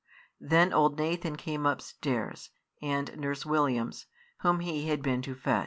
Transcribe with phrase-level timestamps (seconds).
[0.39, 2.49] Then old Nathan came upstairs,
[2.81, 4.07] and Nurse Williams,
[4.39, 5.59] whom he had been to fetch.